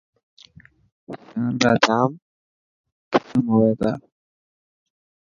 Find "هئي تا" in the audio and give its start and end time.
3.51-3.91